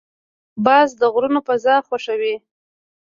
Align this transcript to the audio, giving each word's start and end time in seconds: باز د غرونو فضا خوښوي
باز 0.65 0.89
د 0.99 1.01
غرونو 1.13 1.39
فضا 1.47 1.75
خوښوي 1.87 2.35